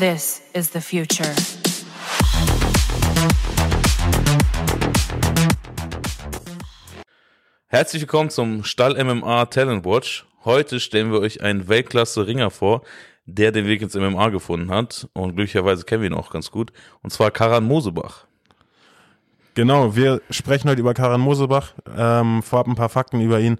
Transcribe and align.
This 0.00 0.40
is 0.54 0.72
the 0.72 0.80
future. 0.80 1.28
Herzlich 7.66 8.00
willkommen 8.00 8.30
zum 8.30 8.64
Stall 8.64 8.94
MMA 9.04 9.44
Talent 9.44 9.84
Watch. 9.84 10.24
Heute 10.46 10.80
stellen 10.80 11.12
wir 11.12 11.20
euch 11.20 11.42
einen 11.42 11.68
Weltklasse-Ringer 11.68 12.48
vor, 12.48 12.80
der 13.26 13.52
den 13.52 13.66
Weg 13.66 13.82
ins 13.82 13.94
MMA 13.94 14.30
gefunden 14.30 14.70
hat. 14.70 15.06
Und 15.12 15.36
glücklicherweise 15.36 15.84
kennen 15.84 16.00
wir 16.00 16.08
ihn 16.08 16.16
auch 16.16 16.30
ganz 16.30 16.50
gut. 16.50 16.72
Und 17.02 17.10
zwar 17.10 17.30
Karan 17.30 17.64
Mosebach. 17.64 18.24
Genau, 19.52 19.96
wir 19.96 20.22
sprechen 20.30 20.70
heute 20.70 20.80
über 20.80 20.94
Karan 20.94 21.20
Mosebach. 21.20 21.74
Ähm, 21.94 22.42
vorab 22.42 22.68
ein 22.68 22.74
paar 22.74 22.88
Fakten 22.88 23.20
über 23.20 23.38
ihn. 23.38 23.58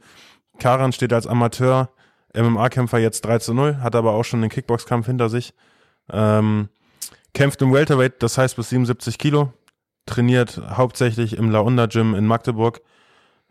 Karan 0.59 0.93
steht 0.93 1.12
als 1.12 1.27
Amateur 1.27 1.91
MMA-Kämpfer 2.34 2.97
jetzt 2.97 3.27
3 3.27 3.41
zu 3.41 3.52
0, 3.52 3.83
hat 3.83 3.95
aber 3.95 4.12
auch 4.12 4.25
schon 4.25 4.41
den 4.41 4.48
Kickbox-Kampf 4.48 5.05
hinter 5.05 5.29
sich. 5.29 5.52
Ähm, 6.12 6.69
kämpft 7.34 7.62
im 7.62 7.73
Welterweight, 7.73 8.23
das 8.23 8.38
heißt 8.38 8.56
bis 8.56 8.70
77 8.70 9.18
Kilo. 9.18 9.52
Trainiert 10.06 10.60
hauptsächlich 10.77 11.37
im 11.37 11.51
Launda 11.51 11.87
Gym 11.87 12.14
in 12.14 12.27
Magdeburg. 12.27 12.80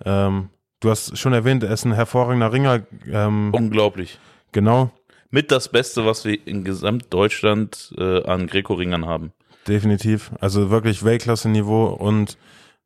Ähm, 0.04 0.50
du 0.80 0.90
hast 0.90 1.18
schon 1.18 1.34
erwähnt, 1.34 1.64
er 1.64 1.72
ist 1.72 1.86
ein 1.86 1.94
hervorragender 1.94 2.52
Ringer. 2.52 2.82
Ähm, 3.12 3.52
Unglaublich. 3.54 4.20
genau, 4.52 4.92
Mit 5.30 5.52
das 5.52 5.70
Beste, 5.70 6.06
was 6.06 6.26
wir 6.26 6.38
in 6.48 6.64
Gesamtdeutschland 6.64 7.94
äh, 7.98 8.24
an 8.24 8.48
Greco-Ringern 8.48 9.06
haben. 9.06 9.32
definitiv. 9.68 10.32
Also 10.40 10.70
wirklich 10.70 11.04
Weltklasse-Niveau 11.04 11.86
und 11.88 12.38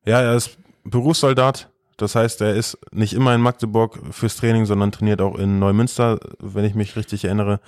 ja, 0.05 0.22
er 0.22 0.36
ist 0.36 0.58
Berufssoldat. 0.84 1.70
Das 1.98 2.16
heißt, 2.16 2.42
er 2.42 2.55
ist 2.55 2.78
nicht 2.92 3.14
immer 3.14 3.34
in 3.34 3.42
Magdeburg 3.42 4.00
fürs 4.12 4.36
Training, 4.36 4.66
sondern 4.66 4.92
trainiert 4.92 5.22
auch 5.22 5.38
in 5.38 5.59
Neumünster, 5.59 6.20
wenn 6.40 6.66
ich 6.66 6.76
mich 6.76 6.95
richtig 6.95 7.23
erinnere. 7.26 7.59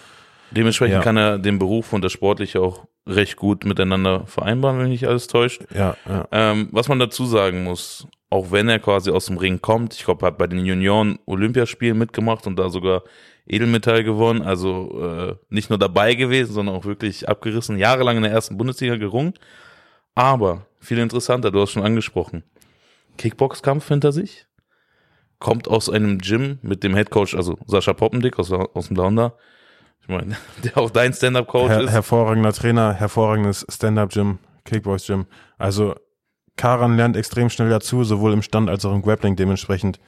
Dementsprechend 0.51 0.95
Ja. 0.95 1.01
kann 1.01 1.17
er 1.17 1.37
den 1.39 1.59
Beruf 1.59 1.91
und 1.93 2.03
das 2.03 2.11
Sportliche 2.11 2.61
auch 2.61 2.85
recht 3.07 3.35
gut 3.35 3.65
miteinander 3.65 4.25
vereinbaren, 4.25 4.77
wenn 4.79 4.89
mich 4.89 5.01
nicht 5.01 5.09
alles 5.09 5.27
täuscht. 5.27 5.63
Ja, 5.73 5.95
ja. 6.07 6.27
Ähm, 6.31 6.69
was 6.71 6.87
man 6.87 6.99
dazu 6.99 7.25
sagen 7.25 7.63
muss, 7.63 8.07
auch 8.29 8.51
wenn 8.51 8.67
er 8.69 8.79
quasi 8.79 9.11
aus 9.11 9.25
dem 9.27 9.37
Ring 9.37 9.61
kommt, 9.61 9.93
ich 9.93 10.05
glaube, 10.05 10.25
er 10.25 10.27
hat 10.27 10.37
bei 10.37 10.47
den 10.47 10.65
Junioren 10.65 11.19
Olympiaspielen 11.25 11.97
mitgemacht 11.97 12.47
und 12.47 12.57
da 12.57 12.69
sogar 12.69 13.03
Edelmetall 13.47 14.03
gewonnen, 14.03 14.41
also 14.41 15.03
äh, 15.03 15.35
nicht 15.49 15.69
nur 15.69 15.77
dabei 15.77 16.15
gewesen, 16.15 16.53
sondern 16.53 16.75
auch 16.75 16.85
wirklich 16.85 17.29
abgerissen, 17.29 17.77
jahrelang 17.77 18.17
in 18.17 18.23
der 18.23 18.31
ersten 18.31 18.57
Bundesliga 18.57 18.95
gerungen. 18.95 19.33
Aber 20.15 20.65
viel 20.79 20.97
interessanter, 20.97 21.51
du 21.51 21.61
hast 21.61 21.71
schon 21.71 21.83
angesprochen, 21.83 22.43
Kickboxkampf 23.17 23.87
hinter 23.87 24.11
sich, 24.11 24.47
kommt 25.39 25.67
aus 25.67 25.89
einem 25.89 26.17
Gym 26.19 26.57
mit 26.63 26.83
dem 26.83 26.95
Headcoach, 26.95 27.35
also 27.35 27.57
Sascha 27.67 27.93
Poppendick 27.93 28.39
aus, 28.39 28.51
aus 28.51 28.87
dem 28.87 28.97
Launder, 28.97 29.35
ich 30.01 30.07
meine, 30.07 30.35
der 30.63 30.77
auch 30.77 30.89
dein 30.89 31.13
Stand-Up-Coach 31.13 31.69
Her 31.69 31.81
ist. 31.81 31.91
hervorragender 31.91 32.53
Trainer, 32.53 32.93
hervorragendes 32.93 33.65
Stand-Up-Gym, 33.69 34.39
Kickbox-Gym. 34.65 35.25
Also 35.57 35.95
Karan 36.57 36.95
lernt 36.95 37.17
extrem 37.17 37.49
schnell 37.49 37.69
dazu, 37.69 38.03
sowohl 38.03 38.33
im 38.33 38.41
Stand 38.41 38.69
als 38.69 38.85
auch 38.85 38.93
im 38.93 39.01
Grappling. 39.01 39.35
Dementsprechend, 39.35 39.99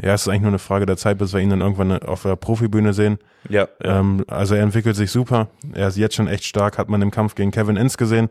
ja, 0.00 0.14
es 0.14 0.22
ist 0.22 0.28
eigentlich 0.28 0.42
nur 0.42 0.50
eine 0.50 0.58
Frage 0.58 0.86
der 0.86 0.96
Zeit, 0.96 1.18
bis 1.18 1.32
wir 1.32 1.40
ihn 1.40 1.50
dann 1.50 1.60
irgendwann 1.60 2.02
auf 2.02 2.22
der 2.22 2.36
Profibühne 2.36 2.92
sehen. 2.92 3.18
ja. 3.48 3.68
Ähm, 3.82 4.24
also 4.28 4.54
er 4.54 4.62
entwickelt 4.62 4.96
sich 4.96 5.10
super. 5.10 5.48
Er 5.72 5.88
ist 5.88 5.96
jetzt 5.96 6.14
schon 6.14 6.28
echt 6.28 6.44
stark, 6.44 6.78
hat 6.78 6.88
man 6.88 7.02
im 7.02 7.10
Kampf 7.10 7.34
gegen 7.34 7.50
Kevin 7.50 7.76
Ince 7.76 7.96
gesehen. 7.96 8.30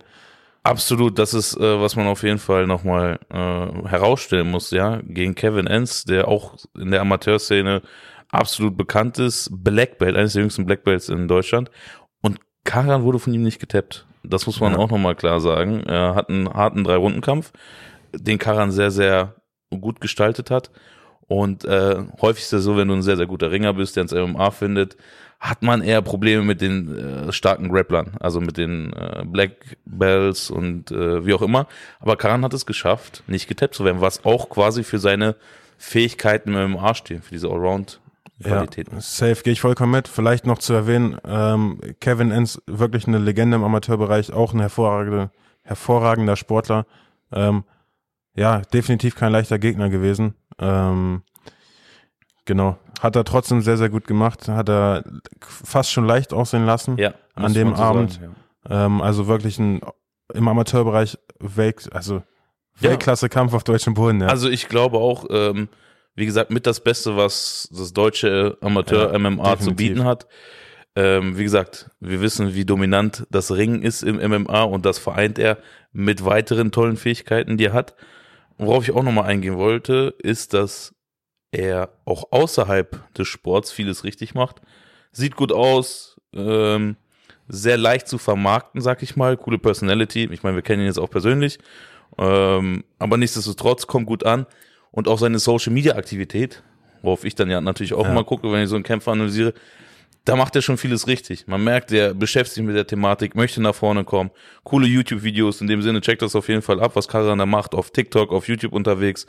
Absolut, 0.63 1.19
das 1.19 1.33
ist, 1.33 1.57
äh, 1.57 1.81
was 1.81 1.97
man 1.97 2.07
auf 2.07 2.23
jeden 2.23 2.39
Fall 2.39 2.67
nochmal 2.67 3.19
äh, 3.29 3.87
herausstellen 3.89 4.49
muss, 4.49 4.71
ja. 4.71 5.01
Gegen 5.03 5.35
Kevin 5.35 5.67
Enns, 5.67 6.05
der 6.05 6.29
auch 6.29 6.55
in 6.77 6.91
der 6.91 7.01
Amateurszene 7.01 7.81
absolut 8.33 8.75
bekannt 8.77 9.19
ist, 9.19 9.49
Black 9.51 9.97
Belt, 9.97 10.15
eines 10.15 10.33
der 10.33 10.41
jüngsten 10.41 10.65
Black 10.65 10.83
Belts 10.83 11.09
in 11.09 11.27
Deutschland. 11.27 11.69
Und 12.21 12.39
Karan 12.63 13.03
wurde 13.03 13.19
von 13.19 13.33
ihm 13.33 13.43
nicht 13.43 13.59
getappt. 13.59 14.05
Das 14.23 14.45
muss 14.45 14.59
man 14.59 14.73
Ja. 14.73 14.79
auch 14.79 14.89
nochmal 14.89 15.15
klar 15.15 15.39
sagen. 15.41 15.81
Er 15.83 16.15
hat 16.15 16.29
einen 16.29 16.49
harten 16.53 16.83
Drei-Runden-Kampf, 16.83 17.51
den 18.13 18.37
Karan 18.39 18.71
sehr, 18.71 18.91
sehr 18.91 19.35
gut 19.69 19.99
gestaltet 20.01 20.49
hat. 20.49 20.71
Und 21.27 21.65
äh, 21.65 21.97
häufig 22.21 22.43
ist 22.43 22.53
es 22.53 22.63
so, 22.63 22.77
wenn 22.77 22.87
du 22.87 22.95
ein 22.95 23.01
sehr, 23.01 23.17
sehr 23.17 23.25
guter 23.25 23.51
Ringer 23.51 23.73
bist, 23.73 23.95
der 23.95 24.03
ins 24.03 24.13
MMA 24.13 24.51
findet, 24.51 24.97
hat 25.39 25.61
man 25.61 25.81
eher 25.81 26.01
Probleme 26.01 26.43
mit 26.43 26.61
den 26.61 26.95
äh, 27.27 27.31
starken 27.33 27.69
Grapplern, 27.69 28.11
also 28.19 28.39
mit 28.39 28.57
den 28.57 28.93
äh, 28.93 29.23
Black 29.25 29.77
Bells 29.85 30.49
und 30.49 30.91
äh, 30.91 31.25
wie 31.25 31.33
auch 31.33 31.41
immer. 31.41 31.67
Aber 31.99 32.15
Karan 32.17 32.43
hat 32.45 32.53
es 32.53 32.65
geschafft, 32.65 33.23
nicht 33.27 33.47
getappt 33.47 33.75
zu 33.75 33.83
werden, 33.83 33.99
was 34.01 34.23
auch 34.25 34.49
quasi 34.49 34.83
für 34.83 34.99
seine 34.99 35.35
Fähigkeiten 35.77 36.55
im 36.55 36.71
MMA 36.71 36.95
steht, 36.95 37.25
für 37.25 37.31
diese 37.31 37.49
Allround-Qualität. 38.45 38.91
Ja, 38.91 39.01
safe, 39.01 39.43
gehe 39.43 39.53
ich 39.53 39.61
vollkommen 39.61 39.91
mit. 39.91 40.07
Vielleicht 40.07 40.45
noch 40.45 40.59
zu 40.59 40.73
erwähnen, 40.73 41.17
ähm, 41.25 41.79
Kevin 41.99 42.31
Enns, 42.31 42.61
wirklich 42.67 43.07
eine 43.07 43.17
Legende 43.17 43.55
im 43.55 43.63
Amateurbereich, 43.63 44.31
auch 44.33 44.53
ein 44.53 44.59
hervorragender, 44.59 45.31
hervorragender 45.63 46.35
Sportler. 46.35 46.85
Ähm, 47.31 47.63
ja, 48.35 48.61
definitiv 48.61 49.15
kein 49.15 49.31
leichter 49.31 49.59
Gegner 49.59 49.89
gewesen. 49.89 50.35
Ähm, 50.59 51.23
genau. 52.45 52.77
Hat 53.01 53.15
er 53.15 53.23
trotzdem 53.23 53.61
sehr, 53.61 53.77
sehr 53.77 53.89
gut 53.89 54.07
gemacht. 54.07 54.47
Hat 54.47 54.69
er 54.69 55.03
fast 55.41 55.91
schon 55.91 56.05
leicht 56.05 56.33
aussehen 56.33 56.65
lassen. 56.65 56.97
Ja, 56.97 57.13
An 57.35 57.53
dem 57.53 57.73
Abend. 57.73 58.13
sagen, 58.13 58.35
ja. 58.69 58.85
Ähm, 58.85 59.01
also 59.01 59.27
wirklich 59.27 59.59
ein 59.59 59.81
im 60.33 60.47
Amateurbereich 60.47 61.17
Welt, 61.39 61.89
also. 61.93 62.23
Weltklasse-Kampf 62.79 63.53
auf 63.53 63.63
deutschem 63.63 63.93
Boden. 63.93 64.21
Ja. 64.21 64.27
Also 64.27 64.49
ich 64.49 64.67
glaube 64.67 64.97
auch, 64.97 65.25
ähm, 65.29 65.69
wie 66.15 66.25
gesagt, 66.25 66.51
mit 66.51 66.67
das 66.67 66.79
Beste, 66.79 67.15
was 67.17 67.69
das 67.71 67.93
deutsche 67.93 68.57
Amateur-MMA 68.61 69.43
zu 69.43 69.71
definitiv. 69.71 69.75
bieten 69.75 70.03
hat. 70.05 70.27
Ähm, 70.95 71.37
wie 71.37 71.43
gesagt, 71.43 71.89
wir 71.99 72.21
wissen, 72.21 72.53
wie 72.53 72.65
dominant 72.65 73.25
das 73.31 73.51
Ringen 73.51 73.81
ist 73.81 74.03
im 74.03 74.17
MMA 74.17 74.63
und 74.63 74.85
das 74.85 74.99
vereint 74.99 75.39
er 75.39 75.57
mit 75.91 76.23
weiteren 76.23 76.71
tollen 76.71 76.97
Fähigkeiten, 76.97 77.57
die 77.57 77.65
er 77.65 77.73
hat. 77.73 77.95
Worauf 78.57 78.83
ich 78.83 78.93
auch 78.93 79.01
nochmal 79.01 79.25
eingehen 79.25 79.57
wollte, 79.57 80.13
ist, 80.19 80.53
dass 80.53 80.93
er 81.51 81.89
auch 82.05 82.31
außerhalb 82.31 83.13
des 83.15 83.27
Sports 83.27 83.71
vieles 83.71 84.03
richtig 84.03 84.35
macht. 84.35 84.61
Sieht 85.11 85.35
gut 85.35 85.51
aus, 85.51 86.19
ähm, 86.33 86.95
sehr 87.47 87.77
leicht 87.77 88.07
zu 88.07 88.17
vermarkten, 88.17 88.81
sag 88.81 89.03
ich 89.03 89.15
mal. 89.15 89.37
Coole 89.37 89.57
Personality. 89.57 90.29
Ich 90.31 90.43
meine, 90.43 90.55
wir 90.55 90.63
kennen 90.63 90.81
ihn 90.81 90.87
jetzt 90.87 90.99
auch 90.99 91.09
persönlich. 91.09 91.59
Ähm, 92.17 92.83
aber 92.99 93.17
nichtsdestotrotz 93.17 93.87
kommt 93.87 94.07
gut 94.07 94.25
an. 94.25 94.45
Und 94.93 95.07
auch 95.09 95.17
seine 95.19 95.39
Social 95.39 95.73
Media 95.73 95.95
Aktivität, 95.95 96.63
worauf 97.01 97.25
ich 97.25 97.35
dann 97.35 97.49
ja 97.49 97.59
natürlich 97.59 97.93
auch 97.93 98.05
Ja. 98.05 98.13
mal 98.13 98.23
gucke, 98.23 98.49
wenn 98.51 98.63
ich 98.63 98.69
so 98.69 98.75
einen 98.75 98.83
Kämpfer 98.85 99.11
analysiere, 99.11 99.53
da 100.23 100.37
macht 100.37 100.55
er 100.55 100.61
schon 100.61 100.77
vieles 100.77 101.07
richtig. 101.07 101.47
Man 101.47 101.61
merkt, 101.63 101.91
er 101.91 102.13
beschäftigt 102.13 102.55
sich 102.55 102.63
mit 102.63 102.75
der 102.77 102.87
Thematik, 102.87 103.35
möchte 103.35 103.61
nach 103.61 103.75
vorne 103.75 104.05
kommen. 104.05 104.29
Coole 104.63 104.87
YouTube-Videos, 104.87 105.59
in 105.59 105.67
dem 105.67 105.81
Sinne, 105.81 105.99
checkt 105.99 106.21
das 106.21 106.35
auf 106.35 106.47
jeden 106.47 106.61
Fall 106.61 106.79
ab, 106.79 106.95
was 106.95 107.09
Karan 107.09 107.39
da 107.39 107.45
macht, 107.45 107.73
auf 107.75 107.91
TikTok, 107.91 108.31
auf 108.31 108.47
YouTube 108.47 108.71
unterwegs. 108.71 109.25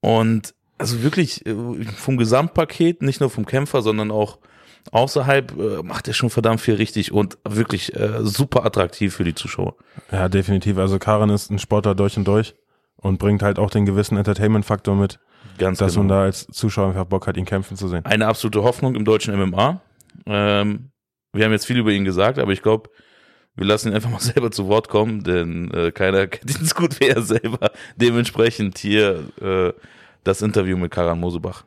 Und 0.00 0.54
also 0.78 1.02
wirklich 1.02 1.46
äh, 1.46 1.54
vom 1.96 2.16
Gesamtpaket, 2.16 3.02
nicht 3.02 3.20
nur 3.20 3.30
vom 3.30 3.46
Kämpfer, 3.46 3.82
sondern 3.82 4.10
auch 4.10 4.38
außerhalb, 4.92 5.52
äh, 5.58 5.82
macht 5.82 6.08
er 6.08 6.14
schon 6.14 6.30
verdammt 6.30 6.60
viel 6.60 6.74
richtig 6.74 7.12
und 7.12 7.38
wirklich 7.48 7.94
äh, 7.94 8.20
super 8.22 8.64
attraktiv 8.64 9.14
für 9.14 9.24
die 9.24 9.34
Zuschauer. 9.34 9.76
Ja, 10.10 10.28
definitiv. 10.28 10.78
Also 10.78 10.98
Karan 10.98 11.30
ist 11.30 11.50
ein 11.50 11.58
Sportler 11.58 11.94
durch 11.94 12.16
und 12.16 12.26
durch 12.26 12.54
und 12.96 13.18
bringt 13.18 13.42
halt 13.42 13.58
auch 13.58 13.70
den 13.70 13.86
gewissen 13.86 14.16
Entertainment-Faktor 14.16 14.94
mit, 14.96 15.18
Ganz 15.58 15.78
dass 15.78 15.92
genau. 15.94 16.04
man 16.04 16.08
da 16.08 16.22
als 16.22 16.46
Zuschauer 16.46 16.88
einfach 16.88 17.04
Bock 17.04 17.26
hat, 17.26 17.36
ihn 17.36 17.44
kämpfen 17.44 17.76
zu 17.76 17.88
sehen. 17.88 18.04
eine 18.04 18.26
absolute 18.26 18.62
Hoffnung 18.62 18.94
im 18.94 19.04
deutschen 19.04 19.38
MMA. 19.38 19.80
Ähm, 20.26 20.90
wir 21.32 21.44
haben 21.44 21.52
jetzt 21.52 21.66
viel 21.66 21.78
über 21.78 21.90
ihn 21.90 22.04
gesagt, 22.04 22.38
aber 22.38 22.52
ich 22.52 22.62
glaube, 22.62 22.90
wir 23.54 23.66
lassen 23.66 23.88
ihn 23.88 23.94
einfach 23.94 24.10
mal 24.10 24.20
selber 24.20 24.50
zu 24.50 24.68
Wort 24.68 24.88
kommen, 24.88 25.22
denn 25.24 25.70
äh, 25.72 25.92
keiner 25.92 26.26
kennt 26.26 26.58
ihn 26.58 26.66
so 26.66 26.74
gut 26.74 27.00
wie 27.00 27.06
er 27.06 27.22
selber. 27.22 27.70
Dementsprechend 27.96 28.78
hier 28.78 29.24
äh, 29.40 29.72
das 30.24 30.42
Interview 30.42 30.76
mit 30.76 30.90
Karan 30.90 31.20
Mosebach. 31.20 31.64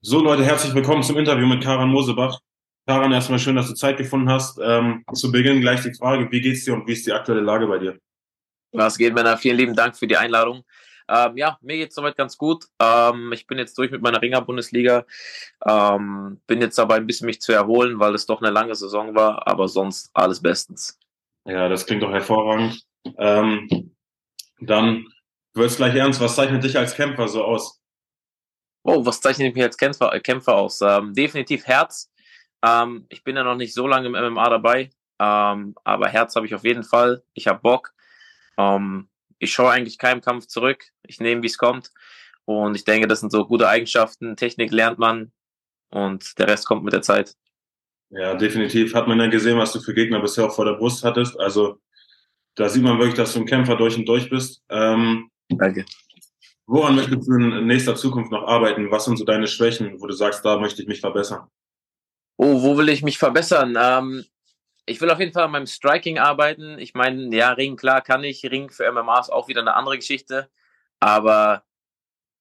So 0.00 0.20
Leute, 0.22 0.44
herzlich 0.44 0.74
willkommen 0.74 1.02
zum 1.02 1.16
Interview 1.18 1.46
mit 1.46 1.62
Karan 1.62 1.88
Mosebach. 1.90 2.38
Karan, 2.86 3.12
erstmal 3.12 3.38
schön, 3.38 3.56
dass 3.56 3.68
du 3.68 3.74
Zeit 3.74 3.98
gefunden 3.98 4.30
hast. 4.30 4.58
Ähm, 4.62 5.04
zu 5.12 5.30
Beginn 5.30 5.60
gleich 5.60 5.82
die 5.82 5.92
Frage, 5.92 6.30
wie 6.30 6.40
geht's 6.40 6.64
dir 6.64 6.72
und 6.74 6.86
wie 6.86 6.92
ist 6.92 7.06
die 7.06 7.12
aktuelle 7.12 7.42
Lage 7.42 7.66
bei 7.66 7.78
dir? 7.78 7.98
Was 8.72 8.98
geht, 8.98 9.14
Männer? 9.14 9.36
Vielen 9.36 9.56
lieben 9.56 9.74
Dank 9.74 9.96
für 9.96 10.06
die 10.06 10.16
Einladung. 10.16 10.64
Ähm, 11.08 11.36
ja, 11.36 11.58
mir 11.62 11.78
geht's 11.78 11.94
soweit 11.94 12.16
ganz 12.16 12.36
gut. 12.36 12.66
Ähm, 12.80 13.32
ich 13.32 13.46
bin 13.46 13.58
jetzt 13.58 13.78
durch 13.78 13.90
mit 13.90 14.02
meiner 14.02 14.20
Ringer-Bundesliga. 14.20 15.06
Ähm, 15.66 16.40
bin 16.46 16.60
jetzt 16.60 16.78
dabei 16.78 16.96
ein 16.96 17.06
bisschen 17.06 17.26
mich 17.26 17.40
zu 17.40 17.52
erholen, 17.52 17.98
weil 17.98 18.14
es 18.14 18.26
doch 18.26 18.42
eine 18.42 18.50
lange 18.50 18.74
Saison 18.74 19.14
war, 19.14 19.46
aber 19.46 19.68
sonst 19.68 20.10
alles 20.12 20.42
bestens. 20.42 20.98
Ja, 21.46 21.68
das 21.68 21.86
klingt 21.86 22.02
doch 22.02 22.12
hervorragend. 22.12 22.82
Ähm, 23.16 23.94
dann 24.60 25.06
wird's 25.54 25.76
gleich 25.76 25.94
ernst. 25.94 26.20
Was 26.20 26.36
zeichnet 26.36 26.62
dich 26.62 26.76
als 26.76 26.94
Kämpfer 26.94 27.26
so 27.26 27.42
aus? 27.42 27.80
Oh, 28.82 29.04
was 29.04 29.20
zeichnet 29.20 29.54
mich 29.54 29.64
als 29.64 29.78
Kämpfer, 29.78 30.12
äh, 30.12 30.20
Kämpfer 30.20 30.56
aus? 30.56 30.82
Ähm, 30.82 31.14
definitiv 31.14 31.66
Herz. 31.66 32.10
Ähm, 32.62 33.06
ich 33.08 33.24
bin 33.24 33.34
ja 33.34 33.44
noch 33.44 33.56
nicht 33.56 33.72
so 33.72 33.86
lange 33.86 34.08
im 34.08 34.12
MMA 34.12 34.50
dabei, 34.50 34.90
aber 35.20 36.08
Herz 36.08 36.36
habe 36.36 36.46
ich 36.46 36.54
auf 36.54 36.64
jeden 36.64 36.84
Fall. 36.84 37.24
Ich 37.34 37.48
habe 37.48 37.60
Bock. 37.60 37.92
Ähm, 38.58 39.08
ich 39.38 39.52
schaue 39.52 39.70
eigentlich 39.70 39.98
keinem 39.98 40.20
Kampf 40.20 40.46
zurück. 40.46 40.84
Ich 41.06 41.20
nehme, 41.20 41.42
wie 41.42 41.46
es 41.46 41.58
kommt. 41.58 41.90
Und 42.44 42.74
ich 42.74 42.84
denke, 42.84 43.06
das 43.06 43.20
sind 43.20 43.30
so 43.30 43.46
gute 43.46 43.68
Eigenschaften. 43.68 44.36
Technik 44.36 44.72
lernt 44.72 44.98
man 44.98 45.32
und 45.90 46.38
der 46.38 46.48
Rest 46.48 46.66
kommt 46.66 46.84
mit 46.84 46.92
der 46.92 47.02
Zeit. 47.02 47.34
Ja, 48.10 48.34
definitiv. 48.34 48.94
Hat 48.94 49.06
man 49.06 49.20
ja 49.20 49.26
gesehen, 49.26 49.58
was 49.58 49.72
du 49.72 49.80
für 49.80 49.94
Gegner 49.94 50.20
bisher 50.20 50.46
auch 50.46 50.54
vor 50.54 50.64
der 50.64 50.74
Brust 50.74 51.04
hattest. 51.04 51.38
Also 51.38 51.80
da 52.54 52.68
sieht 52.68 52.82
man 52.82 52.98
wirklich, 52.98 53.16
dass 53.16 53.34
du 53.34 53.40
ein 53.40 53.46
Kämpfer 53.46 53.76
durch 53.76 53.96
und 53.96 54.06
durch 54.06 54.28
bist. 54.30 54.62
Ähm, 54.70 55.30
Danke. 55.50 55.84
woran 56.66 56.96
möchtest 56.96 57.28
du 57.28 57.34
in 57.34 57.66
nächster 57.66 57.94
Zukunft 57.94 58.32
noch 58.32 58.46
arbeiten? 58.46 58.90
Was 58.90 59.04
sind 59.04 59.18
so 59.18 59.24
deine 59.24 59.46
Schwächen, 59.46 60.00
wo 60.00 60.06
du 60.06 60.14
sagst, 60.14 60.44
da 60.44 60.58
möchte 60.58 60.82
ich 60.82 60.88
mich 60.88 61.00
verbessern? 61.00 61.46
Oh, 62.36 62.62
wo 62.62 62.78
will 62.78 62.88
ich 62.88 63.02
mich 63.02 63.18
verbessern? 63.18 63.76
Ähm, 63.78 64.24
ich 64.88 65.00
will 65.00 65.10
auf 65.10 65.20
jeden 65.20 65.32
Fall 65.32 65.44
an 65.44 65.50
meinem 65.50 65.66
Striking 65.66 66.18
arbeiten. 66.18 66.78
Ich 66.78 66.94
meine, 66.94 67.34
ja, 67.34 67.52
Ring, 67.52 67.76
klar 67.76 68.00
kann 68.00 68.24
ich. 68.24 68.44
Ring 68.44 68.70
für 68.70 68.90
MMA 68.90 69.20
ist 69.20 69.32
auch 69.32 69.48
wieder 69.48 69.60
eine 69.60 69.74
andere 69.74 69.96
Geschichte. 69.96 70.48
Aber 71.00 71.62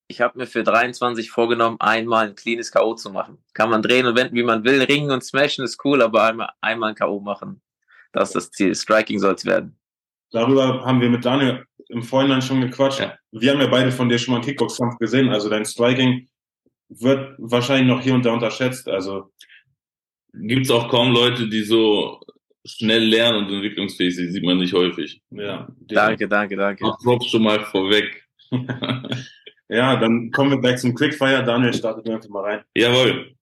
ich 0.08 0.22
habe 0.22 0.40
mir 0.40 0.48
für 0.48 0.64
23 0.64 1.30
vorgenommen, 1.30 1.78
einmal 1.80 2.28
ein 2.28 2.36
cleanes 2.36 2.72
K.O. 2.72 2.96
zu 2.96 3.12
machen. 3.12 3.38
Kann 3.54 3.70
man 3.70 3.82
drehen 3.82 4.06
und 4.06 4.16
wenden, 4.18 4.36
wie 4.36 4.44
man 4.44 4.64
will. 4.64 4.82
Ringen 4.82 5.12
und 5.12 5.24
smashen 5.24 5.64
ist 5.66 5.84
cool, 5.84 6.02
aber 6.02 6.24
einmal, 6.24 6.50
einmal 6.62 6.90
ein 6.90 6.96
K.O. 6.96 7.20
machen. 7.20 7.62
Das 8.14 8.30
ist 8.30 8.36
das 8.36 8.52
Ziel. 8.52 8.74
Striking 8.74 9.20
soll 9.20 9.36
es 9.36 9.46
werden. 9.46 9.78
Darüber 10.32 10.86
haben 10.86 11.02
wir 11.02 11.10
mit 11.10 11.26
Daniel 11.26 11.66
im 11.90 12.04
Vorhinein 12.04 12.42
schon 12.42 12.62
gequatscht. 12.62 13.00
Ja. 13.00 13.18
Wir 13.32 13.52
haben 13.52 13.62
ja 13.62 13.68
beide 13.68 13.92
von 13.92 14.10
dir 14.10 14.18
schon 14.18 14.34
mal 14.34 14.38
einen 14.38 14.46
Kickbox-Kampf 14.46 14.98
gesehen. 14.98 15.30
Also 15.30 15.50
dein 15.50 15.66
Striking 15.66 16.28
wird 16.90 17.36
wahrscheinlich 17.38 17.88
noch 17.88 18.02
hier 18.02 18.14
und 18.14 18.26
da 18.26 18.34
unterschätzt. 18.34 18.88
Also 18.88 19.32
Gibt 20.42 20.66
es 20.66 20.72
auch 20.72 20.90
kaum 20.90 21.12
Leute, 21.14 21.48
die 21.48 21.64
so 21.64 22.20
schnell 22.68 23.04
lernen 23.04 23.46
und 23.46 23.54
entwicklungsfähig 23.54 24.16
sind, 24.16 24.32
sieht 24.32 24.44
man 24.44 24.58
nicht 24.58 24.74
häufig. 24.74 25.22
ja. 25.32 25.68
Danke, 25.88 26.28
danke, 26.28 26.56
danke. 26.56 26.84
Mach 26.84 26.98
Props 27.00 27.28
schon 27.28 27.44
mal 27.44 27.60
vorweg. 27.66 28.24
Ja, 29.70 29.98
dann 29.98 30.32
kommen 30.32 30.52
wir 30.52 30.62
gleich 30.62 30.80
zum 30.80 30.96
Quickfire. 30.96 31.44
Daniel 31.44 31.74
startet 31.74 32.06
mir 32.06 32.16
einfach 32.16 32.30
mal 32.30 32.44
rein. 32.44 32.64
Jawohl. 32.76 33.36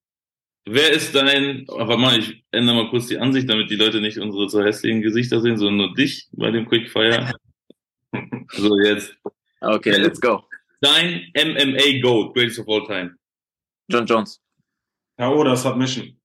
Wer 0.68 0.90
ist 0.90 1.14
dein, 1.14 1.64
aber 1.68 1.96
mal, 1.96 2.18
ich 2.18 2.44
ändere 2.50 2.74
mal 2.74 2.90
kurz 2.90 3.06
die 3.06 3.18
Ansicht, 3.18 3.48
damit 3.48 3.70
die 3.70 3.76
Leute 3.76 4.00
nicht 4.00 4.18
unsere 4.18 4.48
so 4.48 4.62
hässlichen 4.64 5.00
Gesichter 5.00 5.40
sehen, 5.40 5.56
sondern 5.56 5.76
nur 5.76 5.94
dich 5.94 6.28
bei 6.32 6.50
dem 6.50 6.66
Quickfire. 6.66 7.32
so, 8.52 8.80
jetzt. 8.80 9.16
Okay, 9.60 9.96
let's 9.98 10.20
go. 10.20 10.42
Dein 10.80 11.30
MMA 11.36 12.00
Goat, 12.02 12.34
greatest 12.34 12.58
of 12.58 12.68
all 12.68 12.84
time. 12.84 13.14
John 13.88 14.04
Jones. 14.04 14.42
K.O. 15.16 15.40
oder 15.40 15.56
Submission? 15.56 16.20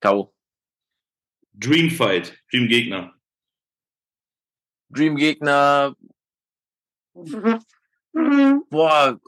K.O. 0.00 0.34
Dream 1.58 1.90
Fight, 1.90 2.38
Dream 2.50 2.68
Gegner. 2.68 3.14
Dream 4.90 5.16
Gegner. 5.16 5.94
Boah. 8.70 9.20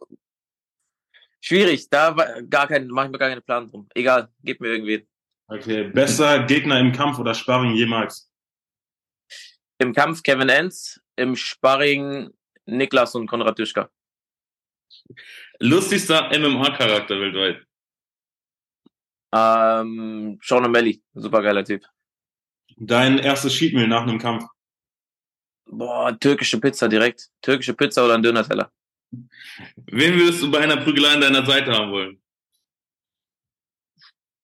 Schwierig. 1.41 1.89
Da 1.91 2.17
war 2.17 2.43
gar 2.43 2.69
kein, 2.69 2.87
mach 2.89 3.05
ich 3.05 3.11
mir 3.11 3.19
gar 3.19 3.29
keine 3.29 3.41
Plan 3.41 3.69
drum. 3.69 3.89
Egal, 3.95 4.29
gib 4.43 4.61
mir 4.61 4.69
irgendwie. 4.69 5.09
Okay. 5.49 5.89
Besser 5.89 6.45
Gegner 6.45 6.79
im 6.79 6.93
Kampf 6.93 7.19
oder 7.19 7.35
Sparring 7.35 7.75
jemals? 7.75 8.31
Im 9.79 9.93
Kampf 9.93 10.23
Kevin 10.23 10.49
Enz, 10.49 11.01
im 11.17 11.35
Sparring 11.35 12.31
Niklas 12.67 13.15
und 13.15 13.27
Konrad 13.27 13.59
Duschka. 13.59 13.91
Lustigster 15.59 16.31
MMA-Charakter 16.31 17.19
weltweit. 17.21 17.67
Ähm, 19.33 20.39
Sean 20.43 20.65
O'Malley, 20.65 21.03
super 21.15 21.43
geiler 21.43 21.65
Typ. 21.65 21.85
Dein 22.83 23.19
erstes 23.19 23.53
Cheatmeal 23.53 23.87
nach 23.87 24.03
einem 24.03 24.19
Kampf? 24.19 24.47
Boah, 25.67 26.19
türkische 26.19 26.59
Pizza 26.59 26.89
direkt. 26.89 27.29
Türkische 27.43 27.75
Pizza 27.75 28.03
oder 28.03 28.15
ein 28.15 28.23
Döner-Teller. 28.23 28.73
Wen 29.77 30.15
würdest 30.19 30.43
du 30.43 30.51
bei 30.51 30.61
einer 30.61 30.79
Prügelei 30.79 31.13
an 31.13 31.21
deiner 31.21 31.45
Seite 31.45 31.73
haben 31.73 31.93
wollen? 31.93 32.23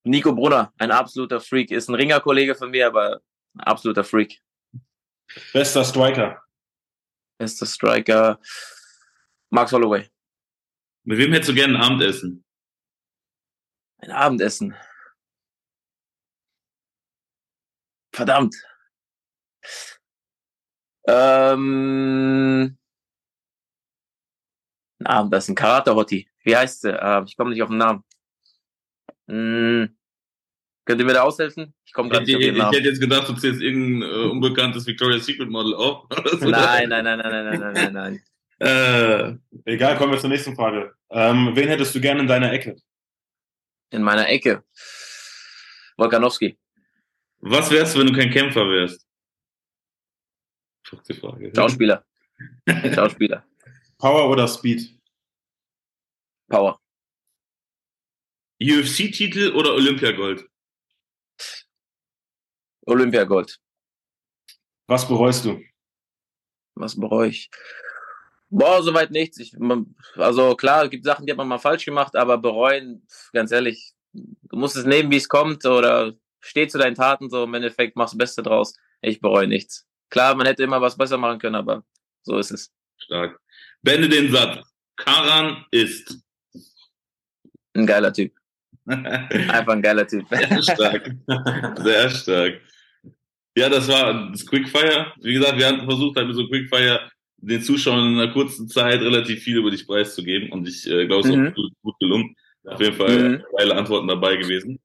Nico 0.04 0.34
Brunner, 0.34 0.70
ein 0.76 0.90
absoluter 0.90 1.40
Freak. 1.40 1.70
Ist 1.70 1.88
ein 1.88 1.94
Ringerkollege 1.94 2.54
von 2.54 2.70
mir, 2.70 2.86
aber 2.86 3.22
ein 3.54 3.60
absoluter 3.60 4.04
Freak. 4.04 4.38
Bester 5.54 5.82
Striker? 5.82 6.42
Ist 7.38 7.58
der 7.60 7.66
Striker 7.66 8.38
Max 9.48 9.72
Holloway. 9.72 10.10
Mit 11.04 11.18
wem 11.18 11.32
hättest 11.32 11.48
du 11.48 11.54
gerne 11.54 11.78
ein 11.78 11.82
Abendessen? 11.82 12.44
Ein 13.98 14.10
Abendessen. 14.10 14.76
Verdammt. 18.16 18.56
Ähm, 21.06 22.78
ah, 25.04 25.24
das 25.24 25.44
ist 25.44 25.50
ein 25.50 25.54
Karate-Hotti. 25.54 26.26
Wie 26.42 26.56
heißt 26.56 26.80
sie? 26.80 26.98
Äh, 26.98 27.24
ich 27.26 27.36
komme 27.36 27.50
nicht 27.50 27.62
auf 27.62 27.68
den 27.68 27.76
Namen. 27.76 28.04
Hm. 29.28 29.94
Könnt 30.86 31.00
ihr 31.00 31.04
mir 31.04 31.12
da 31.12 31.24
aushelfen? 31.24 31.74
Ich 31.84 31.92
komme 31.92 32.08
gerade 32.08 32.24
nicht 32.24 32.36
auf 32.36 32.40
den 32.40 32.56
Namen. 32.56 32.72
Ich 32.72 32.78
hätte 32.78 32.88
jetzt 32.88 33.00
gedacht, 33.00 33.28
du 33.28 33.34
zählst 33.34 33.60
irgendein 33.60 34.08
äh, 34.08 34.30
unbekanntes 34.30 34.86
Victoria's 34.86 35.26
Secret 35.26 35.50
Model 35.50 35.74
auf. 35.74 36.08
nein, 36.40 36.88
nein, 36.88 37.04
nein, 37.04 37.18
nein, 37.18 37.18
nein, 37.18 37.60
nein, 37.60 37.72
nein, 37.74 37.92
nein. 37.92 39.40
Äh, 39.66 39.70
egal, 39.70 39.98
kommen 39.98 40.12
wir 40.12 40.18
zur 40.18 40.30
nächsten 40.30 40.56
Frage. 40.56 40.94
Ähm, 41.10 41.50
wen 41.54 41.68
hättest 41.68 41.94
du 41.94 42.00
gerne 42.00 42.20
in 42.20 42.26
deiner 42.26 42.50
Ecke? 42.50 42.76
In 43.90 44.00
meiner 44.00 44.26
Ecke? 44.26 44.64
Wolkanowski 45.98 46.58
was 47.40 47.70
wärst 47.70 47.94
du, 47.94 48.00
wenn 48.00 48.08
du 48.08 48.12
kein 48.12 48.30
Kämpfer 48.30 48.68
wärst? 48.68 49.06
Verrückte 50.84 51.14
Frage. 51.14 51.52
Schauspieler. 51.54 52.04
Schauspieler. 52.94 53.44
Power 53.98 54.30
oder 54.30 54.46
Speed? 54.46 54.96
Power. 56.48 56.80
UFC-Titel 58.62 59.52
oder 59.54 59.74
Olympiagold? 59.74 60.48
Olympiagold. 62.86 63.58
Was 64.86 65.06
bereust 65.06 65.44
du? 65.44 65.60
Was 66.76 66.98
bereue 66.98 67.28
ich? 67.28 67.50
Boah, 68.48 68.82
soweit 68.82 69.10
nichts. 69.10 69.38
Ich, 69.38 69.54
man, 69.58 69.96
also 70.14 70.54
klar, 70.54 70.84
es 70.84 70.90
gibt 70.90 71.04
Sachen, 71.04 71.26
die 71.26 71.32
hat 71.32 71.36
man 71.36 71.48
mal 71.48 71.58
falsch 71.58 71.84
gemacht, 71.84 72.14
aber 72.14 72.38
bereuen, 72.38 73.04
ganz 73.32 73.50
ehrlich, 73.50 73.92
du 74.12 74.56
musst 74.56 74.76
es 74.76 74.84
nehmen, 74.84 75.10
wie 75.10 75.16
es 75.16 75.28
kommt 75.28 75.66
oder 75.66 76.14
steh 76.46 76.66
zu 76.69 76.78
deinen 76.78 76.94
Taten, 76.94 77.28
so 77.31 77.44
im 77.44 77.54
Endeffekt 77.54 77.96
machst 77.96 78.14
das 78.14 78.19
Beste 78.19 78.43
draus. 78.43 78.75
Ich 79.02 79.20
bereue 79.20 79.46
nichts. 79.46 79.87
Klar, 80.10 80.34
man 80.34 80.46
hätte 80.46 80.62
immer 80.62 80.81
was 80.81 80.96
besser 80.96 81.19
machen 81.19 81.38
können, 81.38 81.54
aber 81.56 81.84
so 82.22 82.38
ist 82.38 82.50
es. 82.50 82.72
Stark. 82.98 83.38
Beende 83.82 84.08
den 84.08 84.31
Satz. 84.31 84.66
Karan 84.96 85.64
ist. 85.70 86.19
Ein 87.75 87.87
geiler 87.87 88.12
Typ. 88.12 88.32
Sehr 88.87 88.96
Einfach 89.52 89.73
ein 89.73 89.82
geiler 89.82 90.06
Typ. 90.06 90.26
stark. 90.62 91.11
Sehr 91.78 92.11
stark. 92.11 92.61
Ja, 93.56 93.68
das 93.68 93.88
war 93.88 94.30
das 94.30 94.47
Quickfire. 94.47 95.12
Wie 95.20 95.35
gesagt, 95.35 95.59
wir 95.59 95.66
haben 95.66 95.85
versucht, 95.85 96.16
halt 96.16 96.28
mit 96.28 96.37
so 96.37 96.47
Quickfire 96.49 97.11
den 97.38 97.62
Zuschauern 97.62 98.12
in 98.14 98.18
einer 98.20 98.32
kurzen 98.32 98.68
Zeit 98.68 99.00
relativ 99.00 99.42
viel 99.42 99.59
über 99.59 99.70
dich 99.70 99.87
preiszugeben. 99.87 100.50
Und 100.52 100.66
ich 100.68 100.87
äh, 100.87 101.06
glaube, 101.06 101.20
es 101.28 101.35
ist 101.35 101.37
Mhm. 101.37 101.49
auch 101.49 101.54
gut, 101.54 101.73
gut 101.82 101.99
gelungen. 102.00 102.37
Auf 102.64 102.80
jeden 102.80 102.97
Fall 102.97 103.28
Mhm. 103.38 103.44
geile 103.56 103.75
Antworten 103.76 104.09
dabei 104.09 104.37
gewesen. 104.37 104.78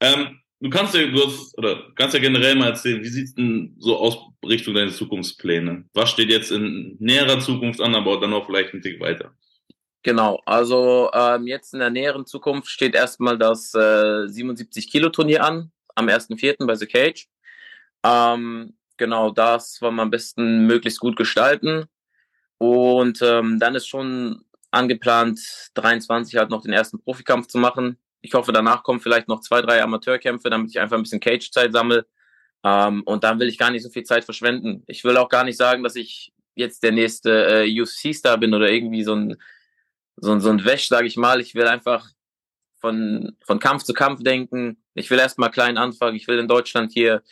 Ähm, 0.00 0.40
du 0.60 0.70
kannst 0.70 0.94
ja 0.94 1.06
bloß, 1.06 1.54
oder 1.56 1.92
kannst 1.94 2.14
ja 2.14 2.20
generell 2.20 2.54
mal 2.54 2.68
erzählen, 2.68 3.02
wie 3.02 3.08
sieht's 3.08 3.34
denn 3.34 3.74
so 3.78 3.96
aus 3.96 4.18
Richtung 4.44 4.74
deiner 4.74 4.92
Zukunftspläne? 4.92 5.84
Was 5.94 6.10
steht 6.10 6.30
jetzt 6.30 6.50
in 6.50 6.96
näherer 6.98 7.40
Zukunft 7.40 7.80
an, 7.80 7.94
aber 7.94 8.20
dann 8.20 8.32
auch 8.32 8.46
vielleicht 8.46 8.72
einen 8.72 8.82
Tick 8.82 9.00
weiter? 9.00 9.32
Genau, 10.02 10.40
also 10.46 11.10
ähm, 11.12 11.46
jetzt 11.48 11.74
in 11.74 11.80
der 11.80 11.90
näheren 11.90 12.26
Zukunft 12.26 12.68
steht 12.68 12.94
erstmal 12.94 13.38
das 13.38 13.74
äh, 13.74 14.28
77 14.28 14.88
Kilo 14.88 15.08
Turnier 15.08 15.42
an, 15.42 15.72
am 15.96 16.06
1.4. 16.06 16.64
bei 16.64 16.76
The 16.76 16.86
Cage. 16.86 17.26
Ähm, 18.04 18.76
genau, 18.96 19.30
das 19.32 19.82
wollen 19.82 19.96
wir 19.96 20.02
am 20.02 20.10
besten 20.10 20.66
möglichst 20.66 21.00
gut 21.00 21.16
gestalten. 21.16 21.86
Und 22.58 23.20
ähm, 23.20 23.58
dann 23.58 23.74
ist 23.74 23.88
schon 23.88 24.44
angeplant, 24.70 25.40
23 25.74 26.36
halt 26.36 26.50
noch 26.50 26.62
den 26.62 26.72
ersten 26.72 27.02
Profikampf 27.02 27.48
zu 27.48 27.58
machen. 27.58 27.98
Ich 28.26 28.34
hoffe, 28.34 28.52
danach 28.52 28.82
kommen 28.82 29.00
vielleicht 29.00 29.28
noch 29.28 29.40
zwei, 29.40 29.62
drei 29.62 29.82
Amateurkämpfe, 29.82 30.50
damit 30.50 30.70
ich 30.70 30.80
einfach 30.80 30.96
ein 30.96 31.02
bisschen 31.04 31.20
Cage-Zeit 31.20 31.72
sammle. 31.72 32.06
Ähm, 32.64 33.02
und 33.04 33.22
dann 33.24 33.38
will 33.38 33.48
ich 33.48 33.58
gar 33.58 33.70
nicht 33.70 33.82
so 33.84 33.90
viel 33.90 34.02
Zeit 34.02 34.24
verschwenden. 34.24 34.82
Ich 34.88 35.04
will 35.04 35.16
auch 35.16 35.28
gar 35.28 35.44
nicht 35.44 35.56
sagen, 35.56 35.82
dass 35.84 35.94
ich 35.96 36.32
jetzt 36.56 36.82
der 36.82 36.92
nächste 36.92 37.64
äh, 37.64 37.80
UFC-Star 37.80 38.38
bin 38.38 38.52
oder 38.54 38.68
irgendwie 38.70 39.04
so 39.04 39.14
ein 39.14 39.36
so, 40.16 40.32
ein- 40.32 40.40
so 40.40 40.48
ein 40.50 40.64
Wäsch, 40.64 40.88
sage 40.88 41.06
ich 41.06 41.16
mal. 41.16 41.40
Ich 41.40 41.54
will 41.54 41.66
einfach 41.68 42.08
von, 42.80 43.36
von 43.44 43.58
Kampf 43.58 43.82
zu 43.84 43.92
Kampf 43.92 44.22
denken. 44.22 44.82
Ich 44.94 45.10
will 45.10 45.18
erstmal 45.18 45.50
klein 45.50 45.76
anfangen. 45.78 46.16
Ich 46.16 46.26
will 46.26 46.38
in 46.38 46.48
Deutschland 46.48 46.92
hier 46.92 47.22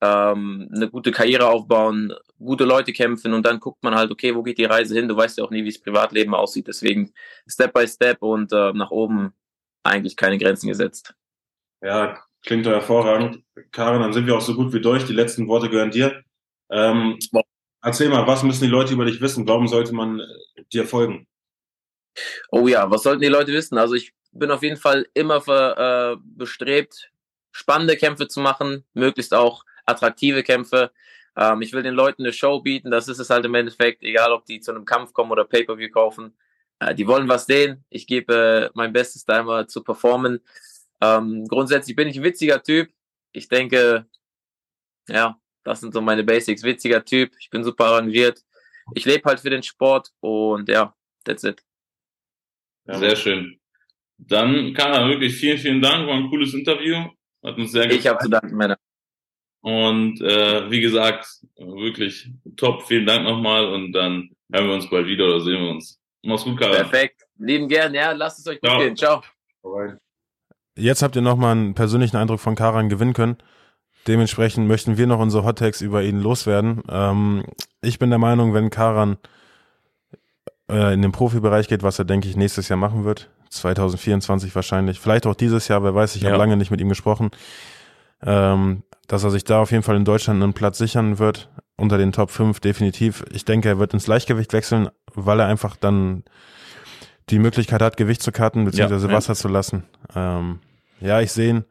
ähm, 0.00 0.68
eine 0.72 0.88
gute 0.90 1.10
Karriere 1.10 1.48
aufbauen, 1.48 2.12
gute 2.38 2.64
Leute 2.64 2.92
kämpfen 2.92 3.32
und 3.34 3.44
dann 3.44 3.58
guckt 3.60 3.82
man 3.82 3.94
halt, 3.96 4.10
okay, 4.12 4.34
wo 4.34 4.42
geht 4.42 4.58
die 4.58 4.64
Reise 4.66 4.94
hin? 4.94 5.08
Du 5.08 5.16
weißt 5.16 5.38
ja 5.38 5.44
auch 5.44 5.50
nie, 5.50 5.64
wie 5.64 5.70
das 5.72 5.80
Privatleben 5.80 6.34
aussieht. 6.34 6.68
Deswegen 6.68 7.12
Step 7.48 7.72
by 7.72 7.88
Step 7.88 8.22
und 8.22 8.52
äh, 8.52 8.72
nach 8.74 8.90
oben 8.92 9.32
eigentlich 9.88 10.16
keine 10.16 10.38
Grenzen 10.38 10.68
gesetzt. 10.68 11.14
Ja, 11.82 12.22
klingt 12.42 12.66
doch 12.66 12.72
hervorragend. 12.72 13.42
Karin, 13.72 14.02
dann 14.02 14.12
sind 14.12 14.26
wir 14.26 14.36
auch 14.36 14.40
so 14.40 14.54
gut 14.54 14.72
wie 14.72 14.80
durch. 14.80 15.04
Die 15.04 15.12
letzten 15.12 15.48
Worte 15.48 15.68
gehören 15.68 15.90
dir. 15.90 16.22
Ähm, 16.70 17.18
erzähl 17.82 18.08
mal, 18.08 18.26
was 18.26 18.42
müssen 18.42 18.64
die 18.64 18.70
Leute 18.70 18.94
über 18.94 19.04
dich 19.04 19.20
wissen? 19.20 19.46
Warum 19.46 19.68
sollte 19.68 19.94
man 19.94 20.20
äh, 20.20 20.64
dir 20.72 20.86
folgen? 20.86 21.26
Oh 22.50 22.66
ja, 22.66 22.90
was 22.90 23.02
sollten 23.04 23.22
die 23.22 23.28
Leute 23.28 23.52
wissen? 23.52 23.78
Also 23.78 23.94
ich 23.94 24.12
bin 24.32 24.50
auf 24.50 24.62
jeden 24.62 24.76
Fall 24.76 25.06
immer 25.14 25.40
ver, 25.40 26.12
äh, 26.12 26.16
bestrebt, 26.24 27.10
spannende 27.52 27.96
Kämpfe 27.96 28.28
zu 28.28 28.40
machen, 28.40 28.84
möglichst 28.94 29.34
auch 29.34 29.64
attraktive 29.86 30.42
Kämpfe. 30.42 30.90
Ähm, 31.36 31.62
ich 31.62 31.72
will 31.72 31.82
den 31.82 31.94
Leuten 31.94 32.22
eine 32.22 32.32
Show 32.32 32.60
bieten, 32.60 32.90
das 32.90 33.08
ist 33.08 33.18
es 33.18 33.30
halt 33.30 33.44
im 33.44 33.54
Endeffekt, 33.54 34.02
egal 34.02 34.32
ob 34.32 34.46
die 34.46 34.60
zu 34.60 34.72
einem 34.72 34.84
Kampf 34.84 35.12
kommen 35.12 35.30
oder 35.30 35.44
Pay-Per-View 35.44 35.90
kaufen. 35.90 36.36
Äh, 36.80 36.94
die 36.94 37.06
wollen 37.06 37.28
was 37.28 37.46
sehen. 37.46 37.84
Ich 37.90 38.06
gebe 38.06 38.70
äh, 38.70 38.70
mein 38.74 38.92
Bestes 38.92 39.24
da 39.24 39.40
immer 39.40 39.66
zu 39.66 39.82
performen. 39.82 40.40
Ähm, 41.00 41.44
grundsätzlich 41.46 41.96
bin 41.96 42.08
ich 42.08 42.16
ein 42.16 42.24
witziger 42.24 42.62
Typ. 42.62 42.90
Ich 43.32 43.48
denke, 43.48 44.06
ja, 45.08 45.38
das 45.64 45.80
sind 45.80 45.94
so 45.94 46.00
meine 46.00 46.24
Basics. 46.24 46.62
Witziger 46.62 47.04
Typ. 47.04 47.32
Ich 47.40 47.50
bin 47.50 47.64
super 47.64 47.86
arrangiert. 47.86 48.42
Ich 48.94 49.04
lebe 49.04 49.24
halt 49.24 49.40
für 49.40 49.50
den 49.50 49.62
Sport 49.62 50.10
und 50.20 50.68
ja, 50.68 50.94
that's 51.24 51.44
it. 51.44 51.62
Sehr 52.86 53.16
schön. 53.16 53.60
Dann, 54.16 54.72
Kara, 54.72 55.06
wirklich 55.08 55.34
vielen, 55.36 55.58
vielen 55.58 55.82
Dank. 55.82 56.06
War 56.06 56.14
ein 56.14 56.30
cooles 56.30 56.54
Interview. 56.54 56.96
Hat 57.44 57.56
uns 57.56 57.72
sehr 57.72 57.82
gefallen. 57.82 58.00
Ich 58.00 58.06
habe 58.06 58.18
zu 58.18 58.30
danken, 58.30 58.56
Männer. 58.56 58.78
Und 59.60 60.20
äh, 60.22 60.70
wie 60.70 60.80
gesagt, 60.80 61.26
wirklich 61.56 62.30
top. 62.56 62.86
Vielen 62.86 63.06
Dank 63.06 63.24
nochmal 63.24 63.66
und 63.66 63.92
dann 63.92 64.30
hören 64.50 64.66
wir 64.68 64.74
uns 64.74 64.88
bald 64.88 65.06
wieder 65.06 65.26
oder 65.26 65.40
sehen 65.40 65.60
wir 65.62 65.70
uns. 65.70 65.97
Mach's 66.24 66.44
gut, 66.44 66.58
Kara. 66.58 66.74
Perfekt. 66.74 67.22
Lieben 67.38 67.68
gern, 67.68 67.94
ja, 67.94 68.12
lasst 68.12 68.40
es 68.40 68.46
euch 68.46 68.60
gut 68.60 68.68
Ciao. 68.70 68.80
gehen. 68.80 68.96
Ciao. 68.96 69.22
Jetzt 70.76 71.02
habt 71.02 71.16
ihr 71.16 71.22
nochmal 71.22 71.52
einen 71.52 71.74
persönlichen 71.74 72.16
Eindruck 72.16 72.40
von 72.40 72.54
Karan 72.54 72.88
gewinnen 72.88 73.12
können. 73.12 73.36
Dementsprechend 74.06 74.66
möchten 74.68 74.96
wir 74.96 75.06
noch 75.06 75.18
unsere 75.18 75.44
Hottakes 75.44 75.80
über 75.80 76.02
ihn 76.02 76.20
loswerden. 76.20 76.82
Ähm, 76.88 77.44
ich 77.82 77.98
bin 77.98 78.10
der 78.10 78.18
Meinung, 78.18 78.54
wenn 78.54 78.70
Karan 78.70 79.18
äh, 80.70 80.94
in 80.94 81.02
den 81.02 81.12
Profibereich 81.12 81.68
geht, 81.68 81.82
was 81.82 81.98
er, 81.98 82.04
denke 82.04 82.28
ich, 82.28 82.36
nächstes 82.36 82.68
Jahr 82.68 82.78
machen 82.78 83.04
wird, 83.04 83.28
2024 83.50 84.54
wahrscheinlich, 84.54 85.00
vielleicht 85.00 85.26
auch 85.26 85.34
dieses 85.34 85.68
Jahr, 85.68 85.82
wer 85.82 85.94
weiß, 85.94 86.16
ich 86.16 86.22
Ja. 86.22 86.28
habe 86.30 86.38
lange 86.38 86.56
nicht 86.56 86.70
mit 86.70 86.80
ihm 86.80 86.88
gesprochen, 86.88 87.30
ähm, 88.22 88.82
dass 89.08 89.24
er 89.24 89.30
sich 89.30 89.44
da 89.44 89.60
auf 89.60 89.70
jeden 89.72 89.82
Fall 89.82 89.96
in 89.96 90.04
Deutschland 90.04 90.42
einen 90.42 90.54
Platz 90.54 90.78
sichern 90.78 91.18
wird, 91.18 91.50
unter 91.76 91.98
den 91.98 92.12
Top 92.12 92.30
5 92.30 92.60
definitiv. 92.60 93.24
Ich 93.32 93.44
denke, 93.44 93.68
er 93.68 93.78
wird 93.78 93.94
ins 93.94 94.06
Leichtgewicht 94.06 94.52
wechseln, 94.52 94.88
weil 95.26 95.40
er 95.40 95.46
einfach 95.46 95.76
dann 95.76 96.24
die 97.30 97.38
Möglichkeit 97.38 97.82
hat, 97.82 97.96
Gewicht 97.96 98.22
zu 98.22 98.32
cutten, 98.32 98.64
beziehungsweise 98.64 99.06
Ja, 99.06 99.12
ja. 99.12 99.16
Wasser 99.16 99.34
zu 99.34 99.48
lassen. 99.48 99.84
Ähm, 100.14 100.60
ja, 101.00 101.20
ich 101.20 101.32
sehe 101.32 101.50
ihn 101.50 101.64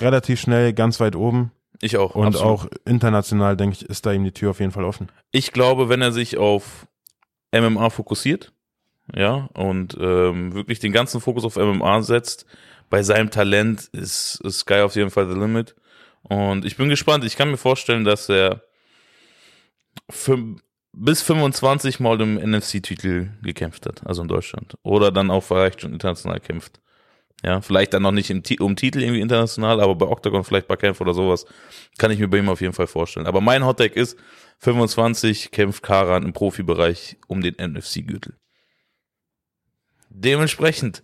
relativ 0.00 0.40
schnell 0.40 0.72
ganz 0.72 0.98
weit 1.00 1.16
oben 1.16 1.52
Ich 1.80 1.96
auch. 1.96 2.14
und 2.14 2.26
absolut. 2.26 2.46
auch 2.50 2.66
international, 2.84 3.56
denke 3.56 3.76
ich, 3.76 3.88
ist 3.88 4.04
da 4.04 4.12
ihm 4.12 4.24
die 4.24 4.32
Tür 4.32 4.50
auf 4.50 4.60
jeden 4.60 4.72
Fall 4.72 4.84
offen. 4.84 5.08
Ich 5.30 5.52
glaube, 5.52 5.88
wenn 5.88 6.02
er 6.02 6.12
sich 6.12 6.36
auf 6.38 6.86
MMA 7.52 7.90
fokussiert, 7.90 8.52
ja, 9.14 9.48
und 9.54 9.96
ähm, 10.00 10.52
wirklich 10.54 10.80
den 10.80 10.92
ganzen 10.92 11.20
Fokus 11.20 11.44
auf 11.44 11.56
MMA 11.56 12.02
setzt, 12.02 12.44
bei 12.90 13.02
seinem 13.04 13.30
Talent 13.30 13.88
ist, 13.92 14.40
ist 14.44 14.58
Sky 14.60 14.80
auf 14.80 14.96
jeden 14.96 15.10
Fall 15.10 15.28
the 15.28 15.38
limit. 15.38 15.76
Und 16.22 16.64
ich 16.64 16.76
bin 16.76 16.88
gespannt. 16.88 17.24
Ich 17.24 17.36
kann 17.36 17.50
mir 17.50 17.56
vorstellen, 17.56 18.04
dass 18.04 18.28
er 18.28 18.62
fünf, 20.10 20.60
bis 20.96 21.22
25 21.22 22.00
Mal 22.00 22.20
im 22.22 22.36
NFC-Titel 22.36 23.28
gekämpft 23.42 23.86
hat, 23.86 24.04
also 24.06 24.22
in 24.22 24.28
Deutschland. 24.28 24.76
Oder 24.82 25.12
dann 25.12 25.30
auch 25.30 25.42
vielleicht 25.42 25.82
schon 25.82 25.92
international 25.92 26.40
kämpft. 26.40 26.80
Ja, 27.44 27.60
vielleicht 27.60 27.92
dann 27.92 28.02
noch 28.02 28.12
nicht 28.12 28.30
im, 28.30 28.42
um 28.60 28.76
Titel 28.76 29.02
irgendwie 29.02 29.20
international, 29.20 29.80
aber 29.80 29.94
bei 29.94 30.06
Octagon 30.06 30.42
vielleicht 30.42 30.68
bei 30.68 30.76
Kämpfen 30.76 31.02
oder 31.02 31.12
sowas, 31.12 31.44
kann 31.98 32.10
ich 32.10 32.18
mir 32.18 32.28
bei 32.28 32.38
ihm 32.38 32.48
auf 32.48 32.62
jeden 32.62 32.72
Fall 32.72 32.86
vorstellen. 32.86 33.26
Aber 33.26 33.42
mein 33.42 33.64
Hottag 33.64 33.94
ist, 33.94 34.18
25 34.60 35.50
kämpft 35.50 35.82
Karan 35.82 36.22
im 36.22 36.32
Profibereich 36.32 37.18
um 37.26 37.42
den 37.42 37.56
NFC-Gürtel. 37.56 38.38
Dementsprechend 40.08 41.02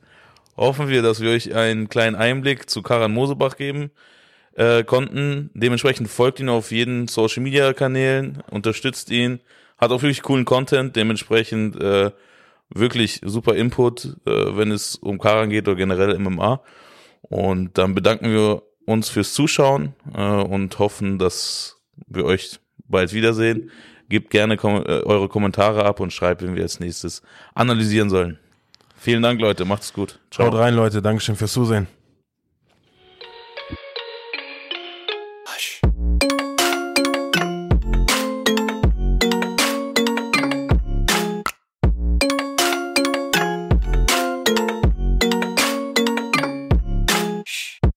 hoffen 0.57 0.89
wir, 0.89 1.03
dass 1.03 1.21
wir 1.21 1.31
euch 1.31 1.55
einen 1.55 1.91
kleinen 1.91 2.17
Einblick 2.17 2.71
zu 2.71 2.81
Karan 2.81 3.13
Mosebach 3.13 3.59
geben 3.59 3.91
äh, 4.55 4.85
konnten. 4.85 5.51
Dementsprechend 5.53 6.09
folgt 6.09 6.41
ihn 6.41 6.49
auf 6.49 6.71
jeden 6.71 7.09
Social 7.09 7.43
Media 7.43 7.75
Kanälen, 7.75 8.43
unterstützt 8.51 9.11
ihn, 9.11 9.41
hat 9.83 9.91
auch 9.91 10.01
wirklich 10.03 10.23
coolen 10.23 10.45
Content, 10.45 10.95
dementsprechend 10.95 11.79
äh, 11.81 12.13
wirklich 12.71 13.21
super 13.25 13.57
Input, 13.57 14.17
äh, 14.27 14.57
wenn 14.57 14.71
es 14.71 14.95
um 14.95 15.19
Karan 15.19 15.51
geht 15.51 15.67
oder 15.67 15.77
generell 15.77 16.19
MMA. 16.19 16.63
Und 17.23 17.77
dann 17.77 17.95
bedanken 17.95 18.33
wir 18.33 18.63
uns 18.87 19.09
fürs 19.09 19.35
Zuschauen 19.35 19.95
äh, 20.15 20.23
und 20.23 20.79
hoffen, 20.79 21.19
dass 21.19 21.79
wir 22.07 22.25
euch 22.25 22.61
bald 22.87 23.13
wiedersehen. 23.13 23.71
Gebt 24.09 24.31
gerne 24.31 24.57
kom 24.57 24.77
äh, 24.77 25.03
eure 25.03 25.29
Kommentare 25.29 25.85
ab 25.85 25.99
und 25.99 26.13
schreibt, 26.13 26.43
wen 26.43 26.55
wir 26.55 26.63
als 26.63 26.79
nächstes 26.79 27.23
analysieren 27.55 28.09
sollen. 28.09 28.39
Vielen 28.97 29.23
Dank, 29.23 29.41
Leute. 29.41 29.65
Macht's 29.65 29.93
gut. 29.93 30.21
Schaut 30.31 30.55
rein, 30.55 30.75
Leute. 30.75 31.03
Dankeschön 31.03 31.35
fürs 31.35 31.53
Zusehen. 31.53 31.89